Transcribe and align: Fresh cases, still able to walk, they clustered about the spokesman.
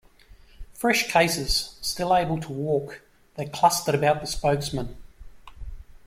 Fresh 0.73 1.11
cases, 1.11 1.77
still 1.79 2.15
able 2.15 2.39
to 2.39 2.51
walk, 2.51 3.03
they 3.35 3.45
clustered 3.45 3.93
about 3.93 4.19
the 4.19 4.25
spokesman. 4.25 4.97